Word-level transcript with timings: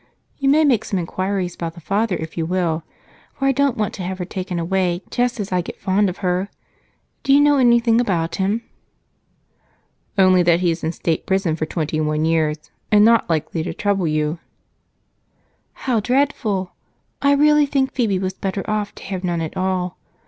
You 0.39 0.49
may 0.49 0.65
make 0.65 0.83
some 0.83 0.97
inquiries 0.97 1.53
about 1.53 1.75
the 1.75 1.79
father 1.79 2.15
if 2.15 2.35
you 2.35 2.43
will, 2.43 2.81
for 3.35 3.45
I 3.47 3.51
don't 3.51 3.77
want 3.77 3.93
to 3.93 4.01
have 4.01 4.17
her 4.17 4.25
taken 4.25 4.57
away 4.57 5.03
just 5.11 5.39
as 5.39 5.51
I 5.51 5.61
get 5.61 5.79
fond 5.79 6.09
of 6.09 6.17
her. 6.25 6.49
Do 7.21 7.31
you 7.31 7.39
know 7.39 7.59
anything 7.59 8.01
about 8.01 8.37
him?" 8.37 8.63
"Only 10.17 10.41
that 10.41 10.59
he 10.61 10.71
is 10.71 10.83
in 10.83 10.91
State 10.91 11.27
Prison 11.27 11.55
for 11.55 11.67
twenty 11.67 12.01
one 12.01 12.25
years, 12.25 12.71
and 12.91 13.05
not 13.05 13.29
likely 13.29 13.61
to 13.61 13.75
trouble 13.75 14.07
you." 14.07 14.39
"How 15.85 15.99
dreadful! 15.99 16.71
I 17.21 17.33
really 17.33 17.67
think 17.67 17.91
Phebe 17.93 18.17
was 18.17 18.33
better 18.33 18.67
off 18.67 18.95
to 18.95 19.03
have 19.03 19.23
none 19.23 19.39
at 19.39 19.55
all. 19.55 19.99